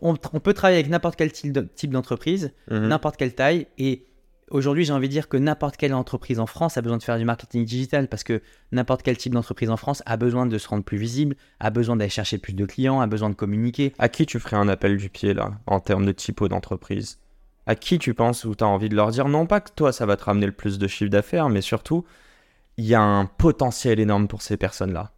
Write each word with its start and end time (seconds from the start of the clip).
on, 0.00 0.14
peut 0.14 0.54
travailler 0.54 0.78
avec 0.78 0.90
n'importe 0.90 1.16
quel 1.16 1.32
type 1.32 1.90
d'entreprise, 1.90 2.52
mhm. 2.70 2.88
n'importe 2.88 3.16
quelle 3.16 3.34
taille. 3.34 3.66
Et 3.78 4.06
aujourd'hui, 4.50 4.84
j'ai 4.84 4.92
envie 4.92 5.08
de 5.08 5.12
dire 5.12 5.28
que 5.28 5.36
n'importe 5.36 5.76
quelle 5.76 5.94
entreprise 5.94 6.38
en 6.38 6.46
France 6.46 6.76
a 6.76 6.82
besoin 6.82 6.98
de 6.98 7.02
faire 7.02 7.18
du 7.18 7.24
marketing 7.24 7.64
digital 7.64 8.08
parce 8.08 8.24
que 8.24 8.42
n'importe 8.72 9.02
quel 9.02 9.16
type 9.16 9.32
d'entreprise 9.32 9.70
en 9.70 9.76
France 9.76 10.02
a 10.06 10.16
besoin 10.16 10.46
de 10.46 10.58
se 10.58 10.68
rendre 10.68 10.84
plus 10.84 10.98
visible, 10.98 11.36
a 11.60 11.70
besoin 11.70 11.96
d'aller 11.96 12.10
chercher 12.10 12.38
plus 12.38 12.52
de 12.52 12.64
clients, 12.64 13.00
a 13.00 13.06
besoin 13.06 13.30
de 13.30 13.34
communiquer. 13.34 13.92
À 13.98 14.08
qui 14.08 14.26
tu 14.26 14.38
ferais 14.38 14.56
un 14.56 14.68
appel 14.68 14.96
du 14.96 15.08
pied 15.08 15.34
là, 15.34 15.52
en 15.66 15.80
termes 15.80 16.06
de 16.06 16.12
typo 16.12 16.48
d'entreprise? 16.48 17.18
À 17.66 17.74
qui 17.74 17.98
tu 17.98 18.12
penses 18.12 18.44
ou 18.44 18.54
tu 18.54 18.62
as 18.62 18.66
envie 18.66 18.90
de 18.90 18.94
leur 18.94 19.10
dire? 19.10 19.28
Non 19.28 19.46
pas 19.46 19.60
que 19.60 19.70
toi 19.74 19.92
ça 19.92 20.06
va 20.06 20.16
te 20.16 20.24
ramener 20.24 20.46
le 20.46 20.52
plus 20.52 20.78
de 20.78 20.86
chiffre 20.86 21.10
d'affaires, 21.10 21.48
mais 21.48 21.62
surtout 21.62 22.04
il 22.76 22.84
y 22.84 22.94
a 22.94 23.00
un 23.00 23.26
potentiel 23.26 24.00
énorme 24.00 24.28
pour 24.28 24.42
ces 24.42 24.56
personnes-là 24.56 25.12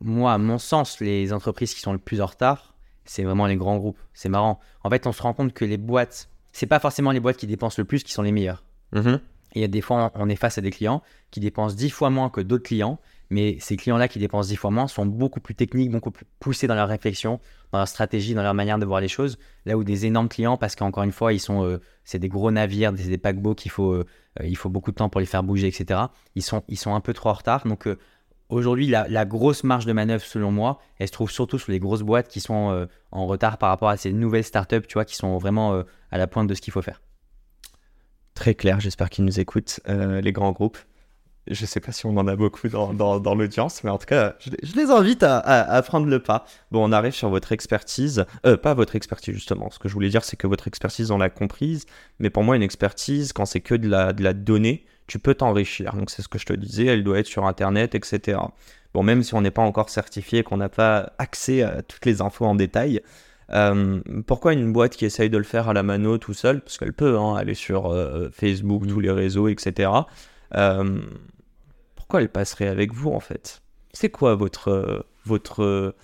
Moi, 0.00 0.32
à 0.32 0.38
mon 0.38 0.58
sens, 0.58 1.00
les 1.00 1.32
entreprises 1.32 1.74
qui 1.74 1.80
sont 1.80 1.92
le 1.92 1.98
plus 1.98 2.20
en 2.20 2.26
retard, 2.26 2.73
c'est 3.04 3.24
vraiment 3.24 3.46
les 3.46 3.56
grands 3.56 3.76
groupes. 3.76 3.98
C'est 4.12 4.28
marrant. 4.28 4.60
En 4.82 4.90
fait, 4.90 5.06
on 5.06 5.12
se 5.12 5.22
rend 5.22 5.32
compte 5.32 5.52
que 5.52 5.64
les 5.64 5.76
boîtes, 5.76 6.28
c'est 6.52 6.66
pas 6.66 6.80
forcément 6.80 7.10
les 7.10 7.20
boîtes 7.20 7.36
qui 7.36 7.46
dépensent 7.46 7.76
le 7.78 7.84
plus 7.84 8.02
qui 8.02 8.12
sont 8.12 8.22
les 8.22 8.32
meilleures. 8.32 8.64
Mhm. 8.92 9.20
Il 9.54 9.60
y 9.60 9.64
a 9.64 9.68
des 9.68 9.80
fois, 9.80 10.10
on 10.16 10.28
est 10.28 10.36
face 10.36 10.58
à 10.58 10.60
des 10.60 10.70
clients 10.70 11.02
qui 11.30 11.40
dépensent 11.40 11.76
dix 11.76 11.90
fois 11.90 12.10
moins 12.10 12.28
que 12.28 12.40
d'autres 12.40 12.64
clients, 12.64 12.98
mais 13.30 13.56
ces 13.60 13.76
clients-là 13.76 14.08
qui 14.08 14.18
dépensent 14.18 14.48
dix 14.48 14.56
fois 14.56 14.70
moins 14.70 14.88
sont 14.88 15.06
beaucoup 15.06 15.40
plus 15.40 15.54
techniques, 15.54 15.90
beaucoup 15.90 16.10
plus 16.10 16.26
poussés 16.40 16.66
dans 16.66 16.74
leur 16.74 16.88
réflexion, 16.88 17.40
dans 17.72 17.78
leur 17.78 17.88
stratégie, 17.88 18.34
dans 18.34 18.42
leur 18.42 18.54
manière 18.54 18.78
de 18.78 18.84
voir 18.84 19.00
les 19.00 19.08
choses. 19.08 19.38
Là 19.64 19.76
où 19.76 19.84
des 19.84 20.06
énormes 20.06 20.28
clients, 20.28 20.56
parce 20.56 20.74
qu'encore 20.74 21.04
une 21.04 21.12
fois, 21.12 21.32
ils 21.32 21.40
sont, 21.40 21.64
euh, 21.64 21.80
c'est 22.04 22.18
des 22.18 22.28
gros 22.28 22.50
navires, 22.50 22.92
des, 22.92 23.04
des 23.04 23.18
paquebots 23.18 23.54
qu'il 23.54 23.70
faut, 23.70 23.92
euh, 23.92 24.04
euh, 24.40 24.46
il 24.46 24.56
faut 24.56 24.68
beaucoup 24.68 24.90
de 24.90 24.96
temps 24.96 25.08
pour 25.08 25.20
les 25.20 25.26
faire 25.26 25.42
bouger, 25.42 25.68
etc. 25.68 26.00
Ils 26.34 26.42
sont, 26.42 26.62
ils 26.68 26.78
sont 26.78 26.94
un 26.94 27.00
peu 27.00 27.12
trop 27.12 27.30
en 27.30 27.34
retard. 27.34 27.66
Donc 27.66 27.88
Aujourd'hui, 28.50 28.86
la, 28.86 29.24
grosse 29.24 29.64
marge 29.64 29.86
de 29.86 29.92
manœuvre, 29.92 30.22
selon 30.22 30.50
moi, 30.50 30.78
elle 30.98 31.08
se 31.08 31.12
trouve 31.12 31.30
surtout 31.30 31.58
sur 31.58 31.72
les 31.72 31.78
grosses 31.78 32.02
boîtes 32.02 32.28
qui 32.28 32.40
sont 32.40 32.70
euh, 32.70 32.86
en 33.10 33.26
retard 33.26 33.56
par 33.56 33.70
rapport 33.70 33.88
à 33.88 33.96
ces 33.96 34.12
nouvelles 34.12 34.44
startups, 34.44 34.82
tu 34.86 34.94
vois, 34.94 35.06
qui 35.06 35.16
sont 35.16 35.38
vraiment 35.38 35.74
euh, 35.74 35.82
à 36.10 36.18
la 36.18 36.26
pointe 36.26 36.46
de 36.46 36.54
ce 36.54 36.60
qu'il 36.60 36.72
faut 36.72 36.82
faire. 36.82 37.00
Très 38.34 38.54
clair, 38.54 38.80
j'espère 38.80 39.08
qu'ils 39.08 39.24
nous 39.24 39.40
écoutent, 39.40 39.80
euh, 39.88 40.20
les 40.20 40.32
grands 40.32 40.52
groupes. 40.52 40.76
Je 41.46 41.62
ne 41.62 41.66
sais 41.66 41.80
pas 41.80 41.92
si 41.92 42.06
on 42.06 42.16
en 42.16 42.26
a 42.26 42.36
beaucoup 42.36 42.68
dans, 42.68 43.34
l'audience, 43.34 43.84
mais 43.84 43.90
en 43.90 43.98
tout 43.98 44.06
cas, 44.06 44.34
je, 44.40 44.76
les 44.76 44.90
invite 44.90 45.22
à, 45.22 45.82
prendre 45.82 46.06
le 46.06 46.18
pas. 46.18 46.46
Bon, 46.70 46.88
on 46.88 46.90
arrive 46.90 47.12
sur 47.12 47.28
votre 47.28 47.52
expertise. 47.52 48.24
pas 48.62 48.72
votre 48.72 48.96
expertise, 48.96 49.34
justement. 49.34 49.68
Ce 49.70 49.78
que 49.78 49.86
je 49.86 49.92
voulais 49.92 50.08
dire, 50.08 50.24
c'est 50.24 50.36
que 50.36 50.46
votre 50.46 50.68
expertise, 50.68 51.10
on 51.10 51.18
l'a 51.18 51.28
comprise. 51.28 51.84
Mais 52.18 52.30
pour 52.30 52.44
moi, 52.44 52.56
une 52.56 52.62
expertise, 52.62 53.34
quand 53.34 53.44
c'est 53.44 53.60
que 53.60 53.74
de 53.74 53.86
la, 53.88 54.14
de 54.14 54.22
la 54.22 54.32
donnée, 54.32 54.86
tu 55.06 55.18
peux 55.18 55.34
t'enrichir. 55.34 55.94
Donc 55.94 56.10
c'est 56.10 56.22
ce 56.22 56.28
que 56.28 56.38
je 56.38 56.46
te 56.46 56.52
disais, 56.52 56.86
elle 56.86 57.04
doit 57.04 57.18
être 57.18 57.26
sur 57.26 57.46
Internet, 57.46 57.94
etc. 57.94 58.38
Bon, 58.94 59.02
même 59.02 59.22
si 59.22 59.34
on 59.34 59.40
n'est 59.40 59.50
pas 59.50 59.62
encore 59.62 59.90
certifié, 59.90 60.42
qu'on 60.42 60.56
n'a 60.56 60.68
pas 60.68 61.12
accès 61.18 61.62
à 61.62 61.82
toutes 61.82 62.06
les 62.06 62.20
infos 62.22 62.44
en 62.44 62.54
détail, 62.54 63.02
euh, 63.52 64.00
pourquoi 64.26 64.52
une 64.52 64.72
boîte 64.72 64.96
qui 64.96 65.04
essaye 65.04 65.30
de 65.30 65.36
le 65.36 65.44
faire 65.44 65.68
à 65.68 65.72
la 65.72 65.82
mano 65.82 66.16
tout 66.18 66.34
seul, 66.34 66.60
parce 66.60 66.78
qu'elle 66.78 66.92
peut 66.92 67.18
hein, 67.18 67.34
aller 67.34 67.54
sur 67.54 67.92
euh, 67.92 68.30
Facebook, 68.32 68.86
tous 68.86 69.00
les 69.00 69.10
réseaux, 69.10 69.48
etc. 69.48 69.90
Euh, 70.54 71.00
pourquoi 71.96 72.22
elle 72.22 72.30
passerait 72.30 72.68
avec 72.68 72.92
vous 72.92 73.10
en 73.10 73.20
fait? 73.20 73.62
C'est 73.92 74.10
quoi 74.10 74.34
votre, 74.34 75.06
votre 75.24 75.94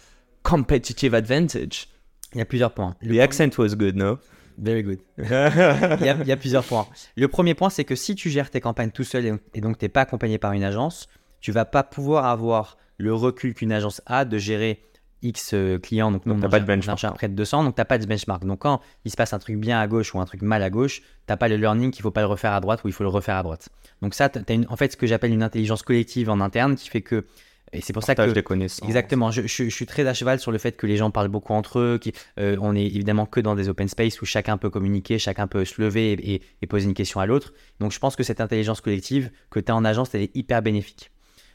competitive 0.42 1.14
advantage? 1.14 1.88
Il 2.34 2.38
y 2.38 2.40
a 2.40 2.44
plusieurs 2.44 2.72
points. 2.72 2.94
The 3.02 3.18
accent 3.18 3.58
was 3.58 3.74
good, 3.74 3.96
no? 3.96 4.18
Very 4.60 4.82
good. 4.82 4.98
il, 5.18 5.24
y 5.26 6.32
a, 6.32 6.36
plusieurs 6.36 6.64
points. 6.64 6.86
Le 7.16 7.28
premier 7.28 7.54
point, 7.54 7.70
c'est 7.70 7.84
que 7.84 7.94
si 7.94 8.14
tu 8.14 8.28
gères 8.28 8.50
tes 8.50 8.60
campagnes 8.60 8.90
tout 8.90 9.04
seul 9.04 9.40
et, 9.54 9.60
donc 9.60 9.78
tu 9.78 9.84
n'es 9.84 9.88
pas 9.88 10.02
accompagné 10.02 10.38
par 10.38 10.52
une 10.52 10.64
agence, 10.64 11.08
tu 11.40 11.50
vas 11.50 11.64
pas 11.64 11.82
pouvoir 11.82 12.26
avoir 12.26 12.76
le 12.98 13.14
recul 13.14 13.54
qu'une 13.54 13.72
agence 13.72 14.02
a 14.04 14.26
de 14.26 14.36
gérer 14.36 14.82
X 15.22 15.52
euh, 15.54 15.78
clients. 15.78 16.12
Donc, 16.12 16.22
tu 16.22 16.28
n'as 16.28 16.48
pas 16.48 16.60
de 16.60 16.66
benchmark. 16.66 17.14
Près 17.14 17.28
de 17.28 17.34
200, 17.34 17.64
donc 17.64 17.74
tu 17.74 17.80
n'as 17.80 17.84
pas 17.86 17.98
de 17.98 18.06
benchmark. 18.06 18.44
Donc, 18.44 18.60
quand 18.60 18.80
il 19.04 19.10
se 19.10 19.16
passe 19.16 19.32
un 19.32 19.38
truc 19.38 19.56
bien 19.56 19.80
à 19.80 19.86
gauche 19.86 20.14
ou 20.14 20.20
un 20.20 20.24
truc 20.24 20.42
mal 20.42 20.62
à 20.62 20.70
gauche, 20.70 21.00
tu 21.00 21.06
n'as 21.28 21.36
pas 21.36 21.48
le 21.48 21.56
learning 21.56 21.90
qu'il 21.90 22.02
faut 22.02 22.10
pas 22.10 22.20
le 22.20 22.26
refaire 22.26 22.52
à 22.52 22.60
droite 22.60 22.84
ou 22.84 22.88
il 22.88 22.92
faut 22.92 23.04
le 23.04 23.08
refaire 23.10 23.36
à 23.36 23.42
droite. 23.42 23.70
Donc, 24.02 24.14
ça, 24.14 24.28
tu 24.28 24.38
as 24.38 24.72
en 24.72 24.76
fait 24.76 24.92
ce 24.92 24.96
que 24.96 25.06
j'appelle 25.06 25.32
une 25.32 25.42
intelligence 25.42 25.82
collective 25.82 26.28
en 26.28 26.40
interne 26.40 26.76
qui 26.76 26.88
fait 26.88 27.02
que 27.02 27.24
et 27.72 27.80
c'est 27.80 27.92
pour 27.92 28.02
ça 28.02 28.14
que. 28.14 28.40
connaissances. 28.40 28.86
Exactement. 28.86 29.30
Je, 29.30 29.46
suis 29.46 29.86
très 29.86 30.06
à 30.06 30.14
cheval 30.14 30.40
sur 30.40 30.50
le 30.50 30.58
fait 30.58 30.76
que 30.76 30.86
les 30.86 30.96
gens 30.96 31.10
parlent 31.10 31.28
beaucoup 31.28 31.52
entre 31.52 31.78
eux. 31.78 31.98
Qui, 31.98 32.12
euh, 32.38 32.56
on 32.60 32.74
est 32.74 32.84
évidemment 32.84 33.26
que 33.26 33.40
dans 33.40 33.54
des 33.54 33.68
open 33.68 33.88
space 33.88 34.20
où 34.20 34.24
chacun 34.24 34.56
peut 34.56 34.70
communiquer, 34.70 35.18
chacun 35.18 35.46
peut 35.46 35.64
se 35.64 35.80
lever 35.80 36.40
et, 36.62 36.66
poser 36.66 36.86
une 36.86 36.94
question 36.94 37.20
à 37.20 37.26
l'autre. 37.26 37.52
Donc 37.78 37.92
je 37.92 37.98
pense 37.98 38.16
que 38.16 38.22
cette 38.22 38.40
intelligence 38.40 38.80
collective 38.80 39.30
que 39.50 39.60
tu 39.60 39.70
as 39.70 39.76
en 39.76 39.84
agence, 39.84 40.14
elle 40.14 40.22
est 40.22 40.36
hyper 40.36 40.62
bénéfique. 40.62 41.10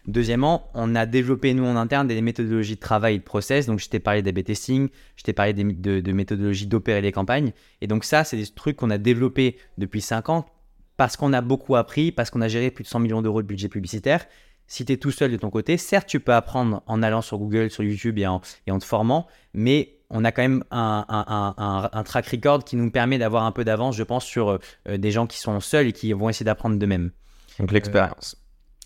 Deuxièmement, 0.08 0.70
on 0.76 0.94
a 0.94 1.06
développé 1.06 1.54
nous 1.54 1.66
en 1.66 1.76
interne 1.76 2.08
des 2.08 2.22
méthodologies 2.22 2.76
de 2.76 2.80
travail 2.80 3.16
et 3.16 3.18
de 3.18 3.24
process. 3.24 3.66
Donc 3.66 3.80
je 3.80 3.90
t'ai 3.90 4.00
parlé 4.00 4.22
d'AB 4.22 4.44
testing, 4.44 4.90
je 5.16 5.24
t'ai 5.24 5.34
parlé 5.34 5.54
de, 5.54 6.00
de 6.00 6.12
méthodologies 6.12 6.68
d'opérer 6.68 7.02
les 7.02 7.12
campagnes. 7.12 7.54
Et 7.82 7.88
donc 7.88 8.04
ça, 8.04 8.24
c'est 8.24 8.38
des 8.38 8.46
trucs 8.46 8.78
qu'on 8.78 8.92
a 8.92 8.98
développés 8.98 9.58
depuis 9.78 10.02
5 10.02 10.30
ans 10.30 10.46
parce 10.96 11.18
qu'on 11.18 11.34
a 11.34 11.42
beaucoup 11.42 11.76
appris, 11.76 12.12
parce 12.12 12.30
qu'on 12.30 12.42
a 12.42 12.48
géré 12.48 12.72
plus 12.72 12.84
de 12.84 12.88
100 12.88 13.00
millions 13.00 13.22
d'euros 13.22 13.42
de 13.42 13.48
budget 13.48 13.68
publicitaire 13.68 14.26
si 14.68 14.86
tu 14.86 14.94
es 14.94 14.98
tout 14.98 15.12
seul 15.12 15.32
de 15.32 15.38
ton 15.38 15.50
côté, 15.50 15.78
certes, 15.78 16.08
tu 16.08 16.20
peux 16.20 16.34
apprendre 16.34 16.84
en 16.88 17.04
allant 17.04 17.22
sur 17.22 17.38
Google, 17.38 17.70
sur 17.70 17.84
YouTube 17.84 18.18
et 18.18 18.28
en, 18.28 18.40
te 18.40 18.86
formant, 18.86 19.28
mais 19.54 19.98
on 20.10 20.24
a 20.24 20.32
quand 20.32 20.42
même 20.42 20.64
un, 20.72 22.04
track 22.06 22.28
record 22.28 22.64
qui 22.64 22.76
nous 22.76 22.92
permet 22.92 23.18
d'avoir 23.18 23.44
un 23.44 23.52
peu 23.52 23.64
d'avance, 23.64 23.96
je 23.96 24.04
pense, 24.04 24.26
sur 24.26 24.50
euh, 24.88 24.98
des 24.98 25.12
gens 25.12 25.28
qui 25.28 25.40
sont 25.40 25.60
seuls 25.60 25.88
et 25.88 25.94
qui 25.94 26.14
vont 26.14 26.30
essayer 26.30 26.46
d'apprendre 26.46 26.78
d'eux-mêmes. 26.78 27.12
Donc 27.60 27.72
l'expérience. 27.72 28.38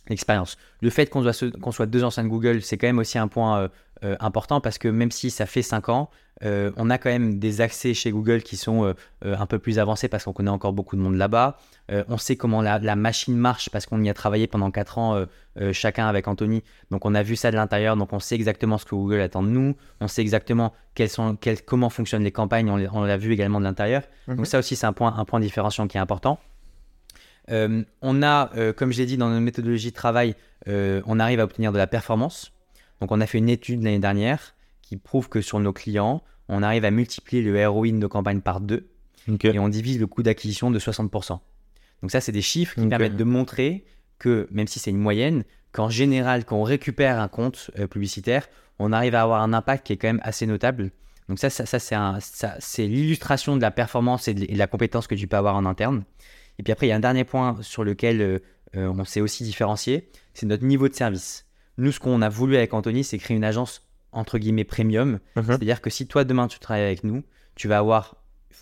L'expérience. 0.10 0.58
Le 0.82 0.90
fait 0.90 1.10
qu'on 1.10 1.24
soit, 1.72 1.86
deux 1.86 2.04
anciens 2.04 2.24
de 2.24 2.30
Google, 2.30 2.62
c'est 2.62 2.78
quand 2.78 2.88
même 2.88 3.00
aussi 3.00 3.18
un 3.18 3.28
point 3.28 3.70
euh, 4.04 4.16
important 4.20 4.62
parce 4.62 4.78
que 4.78 4.88
même 4.88 5.12
si 5.12 5.30
ça 5.30 5.46
fait 5.46 5.62
cinq 5.62 5.90
ans, 5.90 6.10
on 6.42 6.90
a 6.90 6.98
quand 6.98 7.10
même 7.10 7.38
des 7.38 7.60
accès 7.60 7.94
chez 7.94 8.12
Google 8.12 8.44
qui 8.44 8.56
sont 8.56 8.94
un 9.24 9.46
peu 9.46 9.60
plus 9.60 9.78
avancés 9.78 10.08
parce 10.08 10.24
qu'on 10.24 10.32
connaît 10.32 10.50
encore 10.50 10.72
beaucoup 10.72 10.96
de 10.96 11.02
monde 11.02 11.16
là-bas. 11.16 11.58
Euh, 11.92 12.04
on 12.08 12.18
sait 12.18 12.36
comment 12.36 12.62
la, 12.62 12.96
machine 12.96 13.36
marche 13.36 13.70
parce 13.70 13.86
qu'on 13.86 14.04
y 14.04 14.10
a 14.10 14.14
travaillé 14.14 14.48
pendant 14.48 14.70
4 14.70 14.98
ans 14.98 15.16
euh, 15.16 15.26
euh, 15.60 15.74
chacun 15.74 16.08
avec 16.08 16.28
Anthony. 16.28 16.64
Donc 16.92 17.06
on 17.06 17.16
a 17.16 17.24
vu 17.24 17.36
ça 17.36 17.52
de 17.52 17.56
l'intérieur, 17.56 17.98
donc 17.98 18.14
on 18.14 18.20
sait 18.20 18.36
exactement 18.36 18.78
ce 18.78 18.86
que 18.86 18.92
Google 18.92 19.22
attend 19.22 19.44
de 19.44 19.50
nous. 19.50 19.76
On 20.00 20.08
sait 20.08 20.22
exactement 20.22 20.74
sont, 21.08 21.38
comment 21.66 21.90
fonctionnent 21.90 22.24
les 22.24 22.32
campagnes, 22.32 22.70
on, 22.70 23.04
l'a 23.04 23.18
vu 23.18 23.32
également 23.32 23.60
de 23.60 23.66
l'intérieur. 23.66 24.04
Donc 24.28 24.40
mhm. 24.40 24.46
ça 24.46 24.60
aussi 24.60 24.76
c'est 24.76 24.86
un 24.86 24.94
point, 24.94 25.16
un 25.18 25.26
point 25.26 25.40
différenciant 25.40 25.88
qui 25.88 25.98
est 25.98 26.02
important. 26.02 26.40
On 27.50 28.24
a, 28.24 28.74
comme 28.74 28.92
je 28.92 29.00
l'ai 29.00 29.06
dit 29.06 29.18
dans 29.18 29.30
notre 29.30 29.42
méthodologie 29.42 29.90
de 29.90 29.96
travail, 29.96 30.36
on 30.68 31.20
arrive 31.20 31.40
à 31.40 31.44
obtenir 31.44 31.72
de 31.72 31.78
la 31.78 31.88
performance. 31.88 32.52
Donc 33.02 33.12
on 33.12 33.22
a 33.22 33.26
fait 33.26 33.38
une 33.38 33.50
étude 33.50 33.84
l'année 33.84 34.00
dernière 34.00 34.56
qui 34.82 34.98
prouve 34.98 35.30
que 35.30 35.42
sur 35.42 35.60
nos 35.60 35.74
clients, 35.74 36.24
on 36.48 36.64
arrive 36.64 36.84
à 36.84 36.92
multiplier 36.92 37.44
le 37.44 37.68
ROI 37.68 37.88
de 37.88 37.92
nos 37.94 38.10
campagnes 38.10 38.42
par 38.42 38.60
deux. 38.60 38.90
Et 39.44 39.60
on 39.60 39.70
divise 39.70 40.00
le 40.00 40.08
coût 40.08 40.24
d'acquisition 40.24 40.72
de 40.72 40.80
60%. 40.80 41.40
Donc 42.02 42.12
ça, 42.12 42.22
c'est 42.22 42.32
des 42.32 42.42
chiffres 42.42 42.76
qui 42.76 42.88
permettent 42.88 43.18
de 43.18 43.24
montrer 43.24 43.86
que, 44.18 44.48
même 44.52 44.68
si 44.68 44.80
c'est 44.80 44.90
une 44.90 44.98
moyenne, 44.98 45.44
qu'en 45.72 45.90
général, 45.90 46.46
quand 46.46 46.58
on 46.58 46.64
récupère 46.64 47.20
un 47.20 47.28
compte 47.28 47.72
euh, 47.78 47.88
publicitaire, 47.88 48.48
on 48.80 48.92
arrive 48.92 49.16
à 49.16 49.22
avoir 49.22 49.42
un 49.42 49.54
impact 49.54 49.86
qui 49.86 49.94
est 49.94 49.98
quand 49.98 50.08
même 50.08 50.22
assez 50.24 50.48
notable. 50.48 50.92
Donc 51.28 51.38
ça, 51.38 51.50
ça, 51.50 51.80
c'est 52.60 52.88
l'illustration 52.88 53.56
de 53.56 53.62
la 53.62 53.70
performance 53.70 54.28
et 54.28 54.34
de, 54.34 54.58
la 54.58 54.66
compétence 54.66 55.06
que 55.06 55.16
tu 55.16 55.28
peux 55.28 55.38
avoir 55.38 55.56
en 55.56 55.66
interne. 55.66 56.04
Et 56.60 56.64
puis 56.64 56.72
après, 56.72 56.86
il 56.86 56.90
y 56.90 56.94
a 56.94 56.96
un 56.96 57.00
dernier 57.00 57.24
point 57.24 57.58
sur 57.62 57.84
lequel 57.84 58.22
euh, 58.22 58.40
euh, 58.76 58.94
on 58.96 59.06
s'est 59.06 59.22
aussi 59.22 59.44
différencié, 59.44 60.10
c'est 60.34 60.46
notre 60.46 60.66
niveau 60.66 60.88
de 60.88 60.94
service. 60.94 61.48
Nous, 61.78 61.92
ce 61.92 62.00
qu'on 62.00 62.22
a 62.22 62.30
voulu 62.30 62.58
avec 62.58 62.74
Anthony, 62.74 63.04
c'est 63.04 63.18
créer 63.18 63.38
une 63.38 63.44
agence 63.44 63.88
entre 64.12 64.38
guillemets 64.38 64.66
premium. 64.66 65.20
Mhm. 65.36 65.44
C'est-à-dire 65.46 65.82
que 65.82 65.90
si 65.90 66.06
toi, 66.06 66.26
demain, 66.26 66.48
tu 66.48 66.60
travailles 66.60 66.84
avec 66.84 67.04
nous, 67.04 67.24
tu 67.56 67.68
vas 67.68 67.78
avoir 67.80 68.16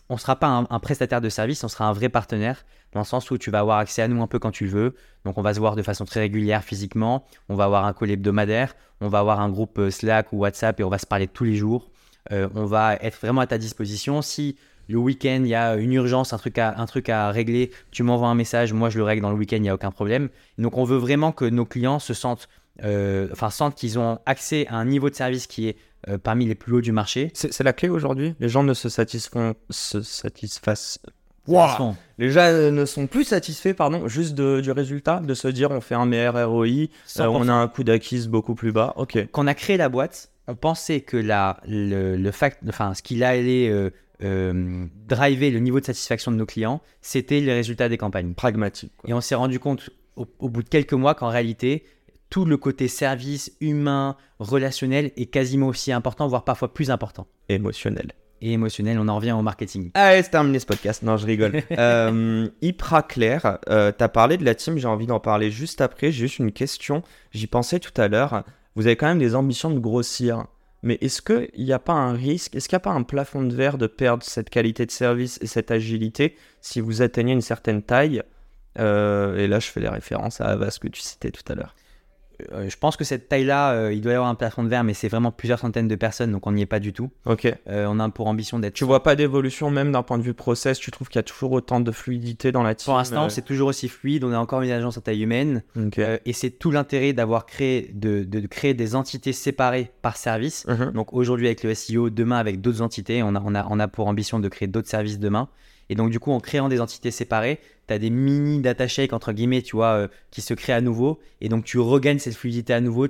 on 0.10 0.16
ne 0.16 0.20
sera 0.20 0.36
pas 0.36 0.66
un, 0.70 0.80
prestataire 0.80 1.22
de 1.22 1.30
service, 1.30 1.64
on 1.64 1.68
sera 1.68 1.86
un 1.86 1.94
vrai 1.94 2.10
partenaire, 2.10 2.66
dans 2.94 3.00
le 3.00 3.06
sens 3.06 3.32
où 3.32 3.38
tu 3.38 3.52
vas 3.52 3.60
avoir 3.60 3.80
accès 3.80 4.02
à 4.02 4.08
nous 4.08 4.22
un 4.22 4.28
peu 4.28 4.40
quand 4.40 4.52
tu 4.52 4.66
veux. 4.66 4.96
Donc 5.26 5.38
on 5.38 5.42
va 5.42 5.54
se 5.54 5.60
voir 5.60 5.76
de 5.76 5.82
façon 5.82 6.06
très 6.06 6.22
régulière 6.22 6.64
physiquement, 6.64 7.26
on 7.50 7.56
va 7.56 7.66
avoir 7.66 7.86
un 7.86 7.94
call 7.94 8.12
hebdomadaire, 8.12 8.76
on 9.02 9.08
va 9.08 9.20
avoir 9.20 9.40
un 9.40 9.50
groupe 9.50 9.80
euh, 9.80 9.90
Slack 9.90 10.32
ou 10.34 10.38
WhatsApp 10.38 10.80
et 10.80 10.84
on 10.84 10.90
va 10.90 10.98
se 10.98 11.06
parler 11.06 11.28
tous 11.28 11.44
les 11.44 11.56
jours. 11.56 11.90
Euh, 12.32 12.50
on 12.56 12.66
va 12.66 12.96
être 12.96 13.18
vraiment 13.20 13.42
à 13.42 13.48
ta 13.48 13.58
disposition. 13.58 14.22
Si 14.22 14.58
le 14.88 14.98
week-end, 14.98 15.42
il 15.44 15.48
y 15.50 15.56
a 15.56 15.76
une 15.76 15.94
urgence, 15.94 16.34
un 16.34 16.38
truc 16.38 16.58
à, 16.58 16.76
un 16.80 16.86
truc 16.86 17.10
à 17.10 17.30
régler, 17.32 17.72
tu 17.92 18.04
m'envoies 18.04 18.28
un 18.28 18.36
message, 18.36 18.74
moi 18.74 18.90
je 18.90 18.98
le 18.98 19.04
règle 19.04 19.22
dans 19.22 19.32
le 19.32 19.38
week-end, 19.38 19.58
il 19.58 19.64
n'y 19.64 19.70
a 19.70 19.74
aucun 19.76 19.92
problème. 19.92 20.30
Donc 20.58 20.78
on 20.78 20.84
veut 20.84 20.98
vraiment 20.98 21.32
que 21.32 21.46
nos 21.46 21.66
clients 21.66 22.00
se 22.00 22.14
sentent 22.14 22.48
euh, 22.84 23.28
enfin 23.32 23.50
sentent 23.50 23.74
qu'ils 23.74 23.98
ont 23.98 24.20
accès 24.28 24.68
à 24.68 24.76
un 24.76 24.86
niveau 24.86 25.10
de 25.10 25.16
service 25.16 25.48
qui 25.48 25.68
est 25.68 25.78
euh, 26.10 26.20
parmi 26.20 26.46
les 26.46 26.54
plus 26.54 26.74
hauts 26.74 26.82
du 26.82 26.92
marché. 26.92 27.32
C'est 27.34 27.64
la 27.64 27.74
clé 27.74 27.90
aujourd'hui? 27.90 28.36
Les 28.40 28.50
gens 28.50 28.62
ne 28.62 28.76
se 28.76 28.88
satisfont, 28.88 29.56
se 29.72 30.02
satisfassent. 30.04 31.00
Façon, 31.50 31.96
Les 32.18 32.30
gens 32.30 32.52
ne 32.72 32.84
sont 32.86 33.08
plus 33.08 33.24
satisfaits, 33.24 33.74
pardon, 33.74 34.08
juste 34.10 34.36
de- 34.36 34.60
du 34.60 34.70
résultat, 34.72 35.22
de 35.22 35.34
se 35.34 35.48
dire 35.48 35.72
on 35.72 35.80
fait 35.80 35.96
un 35.96 36.06
meilleur 36.06 36.34
ROI, 36.50 36.66
euh, 36.68 36.88
100%. 37.08 37.28
on 37.30 37.48
a 37.48 37.54
un 37.54 37.68
coût 37.70 37.84
d'acquise 37.86 38.28
beaucoup 38.28 38.54
plus 38.54 38.74
bas. 38.74 38.94
Ok. 38.98 39.18
Quand 39.32 39.46
on 39.46 39.48
a 39.48 39.54
créé 39.54 39.78
la 39.78 39.88
boîte, 39.88 40.30
on 40.50 40.56
pensait 40.56 41.00
que 41.02 41.16
la, 41.18 41.58
le, 41.66 42.18
le 42.18 42.32
fact, 42.32 42.60
enfin, 42.68 42.94
ce 42.94 43.02
qui 43.02 43.24
allait 43.24 43.70
euh, 43.70 43.90
euh, 44.24 44.86
driver 45.08 45.52
le 45.52 45.60
niveau 45.60 45.80
de 45.80 45.86
satisfaction 45.86 46.32
de 46.32 46.38
nos 46.38 46.46
clients, 46.46 46.82
c'était 47.02 47.40
les 47.40 47.54
résultats 47.54 47.90
des 47.90 47.98
campagnes. 47.98 48.34
Pragmatique. 48.34 48.92
quoi. 48.98 49.10
Et 49.10 49.14
on 49.14 49.22
s'est 49.22 49.36
rendu 49.36 49.60
compte 49.60 49.90
au, 50.16 50.28
au 50.40 50.50
bout 50.50 50.64
de 50.64 50.70
quelques 50.70 50.94
mois 50.94 51.14
qu'en 51.16 51.30
réalité, 51.30 51.84
tout 52.30 52.46
le 52.46 52.58
côté 52.58 52.88
service, 52.88 53.52
humain, 53.62 54.18
relationnel 54.40 55.12
est 55.16 55.28
quasiment 55.28 55.68
aussi 55.68 55.92
important, 55.92 56.28
voire 56.28 56.44
parfois 56.44 56.74
plus 56.74 56.92
important. 56.92 57.28
Émotionnel. 57.50 58.12
Et 58.42 58.54
émotionnel, 58.54 59.00
on 59.00 59.08
en 59.08 59.16
revient 59.16 59.32
au 59.32 59.42
marketing. 59.42 59.90
Allez, 59.96 60.22
c'est 60.22 60.30
terminé 60.30 60.60
ce 60.60 60.66
podcast. 60.66 61.02
Non, 61.02 61.18
je 61.18 61.26
rigole. 61.26 61.64
euh, 61.78 62.48
hyper 62.62 63.08
clair. 63.08 63.58
Euh, 63.70 63.92
T'as 63.92 64.10
parlé 64.10 64.38
de 64.38 64.46
la 64.46 64.54
team, 64.54 64.78
j'ai 64.78 64.88
envie 64.88 65.08
d'en 65.08 65.20
parler 65.20 65.50
juste 65.50 65.82
après. 65.82 66.12
J'ai 66.12 66.28
juste 66.28 66.40
une 66.40 66.52
question. 66.52 67.02
J'y 67.32 67.48
pensais 67.48 67.80
tout 67.80 68.00
à 68.00 68.08
l'heure. 68.08 68.44
Vous 68.76 68.86
avez 68.86 68.96
quand 68.96 69.08
même 69.08 69.18
des 69.18 69.34
ambitions 69.34 69.72
de 69.72 69.80
grossir. 69.80 70.46
Mais 70.84 70.98
est-ce 71.02 71.22
qu'il 71.22 71.66
n'y 71.66 71.74
a 71.74 71.80
pas 71.80 71.94
un 71.94 72.14
risque, 72.14 72.56
est-ce 72.56 72.70
qu'il 72.70 72.76
n'y 72.76 72.82
a 72.82 72.82
pas 72.82 72.92
un 72.92 73.04
plafond 73.04 73.42
de 73.44 73.54
verre 73.54 73.78
de 73.78 73.88
perdre 73.88 74.24
cette 74.24 74.50
qualité 74.50 74.86
de 74.86 74.92
service 74.92 75.40
et 75.42 75.48
cette 75.48 75.72
agilité 75.72 76.36
si 76.62 76.82
vous 76.82 77.02
atteignez 77.02 77.34
une 77.34 77.42
certaine 77.42 77.82
taille? 77.82 78.24
Euh, 78.80 79.38
Et 79.38 79.48
là, 79.48 79.60
je 79.60 79.68
fais 79.68 79.80
les 79.80 79.90
références 79.90 80.40
à 80.40 80.46
Avas 80.46 80.78
que 80.80 80.88
tu 80.88 81.02
citais 81.02 81.32
tout 81.32 81.44
à 81.52 81.56
l'heure. 81.56 81.76
Euh, 82.52 82.70
je 82.70 82.78
pense 82.78 82.98
que 82.98 83.04
cette 83.04 83.30
taille-là, 83.30 83.72
euh, 83.72 83.94
il 83.94 84.02
doit 84.02 84.12
y 84.12 84.16
avoir 84.16 84.30
un 84.30 84.36
plafond 84.36 84.64
de 84.64 84.70
verre, 84.70 84.84
mais 84.84 84.94
c'est 84.94 85.08
vraiment 85.08 85.32
plusieurs 85.32 85.60
centaines 85.60 85.88
de 85.88 85.96
personnes, 85.96 86.32
donc 86.32 86.46
on 86.48 86.52
n'y 86.52 86.62
est 86.62 86.68
pas 86.68 86.80
du 86.80 86.94
tout. 86.94 87.10
Ok. 87.26 87.46
Euh, 87.46 87.88
on 87.90 88.00
a 88.00 88.10
pour 88.10 88.28
ambition 88.28 88.60
d'être 88.60 88.74
Tu 88.74 88.86
vois 88.86 89.04
pas 89.04 89.16
d'évolution 89.16 89.70
même 89.70 89.92
d'un 89.92 90.04
point 90.04 90.18
de 90.18 90.24
vue 90.24 90.34
process 90.34 90.80
Tu 90.80 90.92
trouves 90.92 91.08
qu'il 91.08 91.18
y 91.18 91.20
a 91.20 91.24
toujours 91.24 91.52
autant 91.52 91.80
de 91.80 91.92
fluidité 91.92 92.52
dans 92.52 92.64
la 92.64 92.76
team 92.76 92.86
Pour 92.86 92.98
l'instant, 92.98 93.30
c'est 93.30 93.42
toujours 93.42 93.70
aussi 93.70 93.90
fluide. 93.90 94.24
On 94.24 94.32
est 94.32 94.38
encore 94.38 94.62
une 94.62 94.72
agence 94.72 94.98
à 94.98 95.02
taille 95.02 95.22
humaine. 95.24 95.64
et 95.98 96.34
c'est 96.34 96.52
tout 96.52 96.72
l'intérêt 96.72 97.14
d'avoir 97.14 97.46
créé, 97.46 97.92
de, 97.94 98.24
de 98.24 98.46
créer 98.48 98.74
des 98.74 98.96
entités 98.96 99.34
séparées 99.34 99.92
par 100.02 100.18
service. 100.18 100.66
Mhm. 100.68 100.92
Donc 100.94 101.14
aujourd'hui 101.14 101.48
avec 101.48 101.64
le 101.64 101.74
SEO, 101.74 102.10
demain 102.10 102.38
avec 102.38 102.62
d'autres 102.62 102.82
entités. 102.82 103.24
On 103.24 103.36
a, 103.36 103.42
on, 103.44 103.56
a, 103.56 103.66
on 103.70 103.80
a 103.80 103.88
pour 103.88 104.08
ambition 104.08 104.40
de 104.40 104.48
créer 104.48 104.68
d'autres 104.68 104.90
services 104.90 105.20
demain. 105.20 105.50
Et 105.90 105.96
donc 105.96 106.10
du 106.12 106.20
coup, 106.20 106.32
en 106.32 106.40
créant 106.40 106.70
des 106.70 106.82
entités 106.82 107.12
séparées, 107.12 107.60
tu 107.88 107.94
as 107.94 108.00
des 108.00 108.10
mini 108.10 108.60
data 108.60 108.88
shakes, 108.88 109.14
entre 109.14 109.32
guillemets, 109.32 109.62
tu 109.62 109.76
vois, 109.76 109.94
euh, 109.94 110.08
qui 110.32 110.42
se 110.42 110.54
créent 110.54 110.74
à 110.74 110.82
nouveau. 110.82 111.20
Et 111.42 111.50
donc 111.50 111.64
tu 111.64 111.80
regagnes 111.80 112.20
cette 112.20 112.36
fluidité 112.36 112.74
à 112.74 112.82
nouveau. 112.82 113.08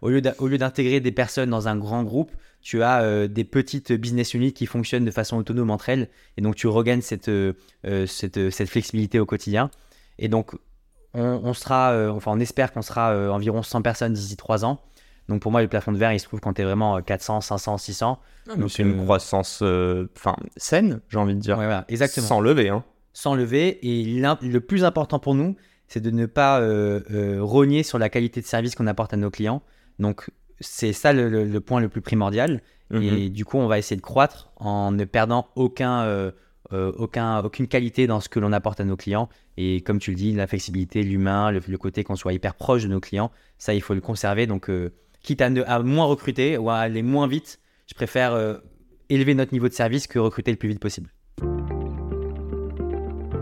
Au 0.00 0.08
lieu 0.08 0.20
d'intégrer 0.58 1.00
des 1.00 1.12
personnes 1.12 1.50
dans 1.50 1.68
un 1.68 1.76
grand 1.76 2.02
groupe, 2.02 2.30
tu 2.62 2.82
as 2.82 3.02
euh, 3.02 3.28
des 3.28 3.44
petites 3.44 3.92
business 3.92 4.34
units 4.34 4.52
qui 4.52 4.66
fonctionnent 4.66 5.04
de 5.04 5.10
façon 5.10 5.36
autonome 5.36 5.70
entre 5.70 5.88
elles. 5.88 6.08
Et 6.36 6.42
donc 6.42 6.56
tu 6.56 6.66
regagnes 6.66 7.02
cette, 7.02 7.28
euh, 7.28 7.54
flexibilité 8.66 9.18
au 9.18 9.26
quotidien. 9.26 9.70
Et 10.18 10.28
donc 10.28 10.54
on, 11.12 11.40
on 11.42 11.54
sera, 11.54 12.12
enfin 12.12 12.32
on 12.32 12.40
espère 12.40 12.72
qu'on 12.72 12.82
sera 12.82 13.32
environ 13.32 13.62
100 13.62 13.82
personnes 13.82 14.12
d'ici 14.12 14.36
3 14.36 14.64
ans. 14.64 14.80
Donc 15.30 15.40
pour 15.40 15.50
moi, 15.52 15.62
le 15.62 15.68
plafond 15.68 15.92
de 15.92 15.96
verre, 15.96 16.12
il 16.12 16.20
se 16.20 16.26
trouve 16.26 16.40
quand 16.40 16.52
tu 16.52 16.60
es 16.60 16.64
vraiment 16.64 16.98
euh, 16.98 17.00
400, 17.00 17.40
500, 17.40 17.78
600. 17.78 18.18
Donc 18.58 18.70
c'est 18.70 18.82
une 18.82 19.00
euh, 19.00 19.04
croissance 19.04 19.60
euh, 19.62 20.06
enfin 20.16 20.36
saine, 20.56 21.00
j'ai 21.08 21.16
envie 21.18 21.34
de 21.34 21.40
dire. 21.40 21.56
Ouais, 21.56 21.64
voilà, 21.64 21.84
exactement. 21.88 22.26
Sans 22.26 22.40
lever, 22.40 22.68
hein. 22.68 22.84
Sans 23.12 23.34
lever. 23.34 23.78
Et 23.86 24.04
le 24.42 24.58
plus 24.60 24.84
important 24.84 25.18
pour 25.18 25.34
nous, 25.34 25.56
c'est 25.88 26.00
de 26.00 26.10
ne 26.10 26.26
pas 26.26 26.60
euh, 26.60 27.00
euh, 27.10 27.38
rogner 27.40 27.82
sur 27.82 27.98
la 27.98 28.08
qualité 28.08 28.40
de 28.40 28.46
service 28.46 28.74
qu'on 28.74 28.86
apporte 28.86 29.14
à 29.14 29.16
nos 29.16 29.30
clients. 29.30 29.62
Donc 29.98 30.28
c'est 30.60 30.92
ça 30.92 31.12
le, 31.12 31.28
le- 31.28 31.44
le 31.44 31.60
point 31.60 31.80
le 31.80 31.88
plus 31.88 32.00
primordial. 32.02 32.60
Mhm. 32.90 33.02
Et 33.02 33.28
du 33.30 33.44
coup, 33.44 33.58
on 33.58 33.66
va 33.68 33.78
essayer 33.78 33.96
de 33.96 34.02
croître 34.02 34.50
en 34.56 34.90
ne 34.90 35.04
perdant 35.04 35.46
aucun, 35.54 36.02
euh, 36.02 36.32
aucun, 36.72 37.38
aucune 37.44 37.68
qualité 37.68 38.06
dans 38.08 38.20
ce 38.20 38.28
que 38.28 38.40
l'on 38.40 38.52
apporte 38.52 38.80
à 38.80 38.84
nos 38.84 38.96
clients. 38.96 39.28
Et 39.56 39.80
comme 39.80 39.98
tu 40.00 40.10
le 40.10 40.16
dis, 40.16 40.32
la 40.32 40.46
flexibilité, 40.48 41.02
l'humain, 41.02 41.50
le, 41.52 41.60
le 41.66 41.78
côté 41.78 42.02
qu'on 42.04 42.16
soit 42.16 42.32
hyper 42.32 42.54
proche 42.54 42.82
de 42.82 42.88
nos 42.88 43.00
clients, 43.00 43.30
ça, 43.58 43.74
il 43.74 43.80
faut 43.80 43.94
le 43.94 44.00
conserver. 44.00 44.46
Donc, 44.48 44.70
euh, 44.70 44.92
quitte 45.22 45.40
à, 45.42 45.50
ne- 45.50 45.82
moins 45.82 46.04
recruter 46.06 46.58
ou 46.58 46.70
à 46.70 46.76
aller 46.78 47.02
moins 47.02 47.26
vite, 47.26 47.60
je 47.86 47.94
préfère 47.94 48.32
euh, 48.34 48.54
élever 49.08 49.34
notre 49.34 49.52
niveau 49.52 49.68
de 49.68 49.74
service 49.74 50.06
que 50.06 50.18
recruter 50.18 50.50
le 50.50 50.56
plus 50.56 50.68
vite 50.68 50.80
possible. 50.80 51.10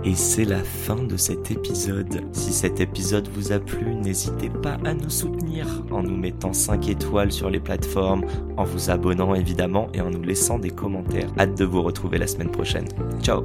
Et 0.04 0.14
c'est 0.14 0.44
la 0.44 0.62
fin 0.62 1.02
de 1.02 1.16
cet 1.16 1.50
épisode. 1.50 2.22
Si 2.32 2.52
cet 2.52 2.80
épisode 2.80 3.28
vous 3.28 3.52
a 3.52 3.58
plu, 3.58 3.94
n'hésitez 3.94 4.48
pas 4.48 4.78
à 4.84 4.94
nous 4.94 5.10
soutenir 5.10 5.66
en 5.90 6.02
nous 6.02 6.16
mettant 6.16 6.52
5 6.52 6.88
étoiles 6.88 7.32
sur 7.32 7.50
les 7.50 7.60
plateformes, 7.60 8.24
en 8.56 8.64
vous 8.64 8.90
abonnant 8.90 9.34
évidemment 9.34 9.88
et 9.92 10.00
en 10.00 10.10
nous 10.10 10.22
laissant 10.22 10.58
des 10.58 10.70
commentaires. 10.70 11.28
Hâte 11.38 11.58
de 11.58 11.64
vous 11.64 11.82
retrouver 11.82 12.16
la 12.18 12.26
semaine 12.26 12.50
prochaine. 12.50 12.88
Ciao 13.22 13.44